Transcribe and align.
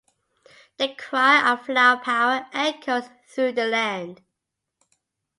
The 0.77 0.95
cry 0.95 1.51
of 1.51 1.67
'Flower 1.67 1.97
Power' 1.97 2.47
echoes 2.53 3.03
through 3.27 3.51
the 3.51 3.65
land. 3.65 4.23